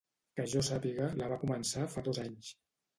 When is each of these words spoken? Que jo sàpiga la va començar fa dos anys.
Que 0.39 0.45
jo 0.53 0.63
sàpiga 0.69 1.11
la 1.21 1.29
va 1.35 1.39
començar 1.47 1.87
fa 1.97 2.07
dos 2.11 2.25
anys. 2.29 2.55